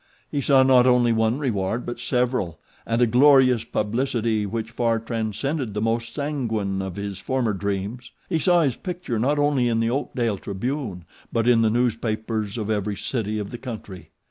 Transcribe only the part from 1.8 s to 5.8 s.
but several and a glorious publicity which far transcended the